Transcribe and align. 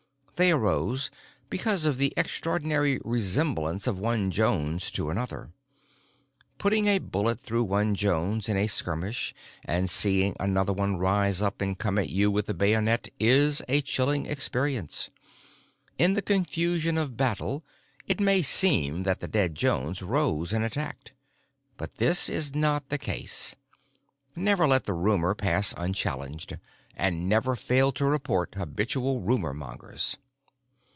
They 0.37 0.49
arose 0.51 1.11
because 1.51 1.85
of 1.85 1.99
the 1.99 2.15
extraordinary 2.17 2.99
resemblance 3.05 3.85
of 3.85 3.99
one 3.99 4.31
Jones 4.31 4.89
to 4.93 5.11
another. 5.11 5.51
Putting 6.57 6.87
a 6.87 6.97
bullet 6.97 7.39
through 7.39 7.65
one 7.65 7.93
Jones 7.93 8.49
in 8.49 8.57
a 8.57 8.65
skirmish 8.65 9.35
and 9.65 9.87
seeing 9.87 10.35
another 10.39 10.73
one 10.73 10.97
rise 10.97 11.43
up 11.43 11.61
and 11.61 11.77
come 11.77 11.99
at 11.99 12.09
you 12.09 12.31
with 12.31 12.49
a 12.49 12.55
bayonet 12.55 13.09
is 13.19 13.61
a 13.67 13.81
chilling 13.81 14.25
experience; 14.25 15.11
in 15.99 16.13
the 16.15 16.23
confusion 16.23 16.97
of 16.97 17.15
battle 17.15 17.63
it 18.07 18.19
may 18.19 18.41
seem 18.41 19.03
that 19.03 19.19
the 19.19 19.27
dead 19.27 19.53
Jones 19.53 20.01
rose 20.01 20.51
and 20.51 20.65
attacked. 20.65 21.13
But 21.77 21.97
this 21.97 22.27
is 22.29 22.55
not 22.55 22.89
the 22.89 22.97
case. 22.97 23.55
Never 24.35 24.67
let 24.67 24.85
the 24.85 24.93
rumor 24.95 25.35
pass 25.35 25.71
unchallenged, 25.77 26.57
and 26.95 27.29
never 27.29 27.55
fail 27.55 27.91
to 27.91 28.05
report 28.05 28.55
habitual 28.55 29.21
rumor 29.21 29.53
mongers. 29.53 30.17